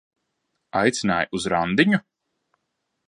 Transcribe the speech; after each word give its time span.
Aicināja 0.79 1.31
uz 1.41 1.45
randiņu? 1.55 2.03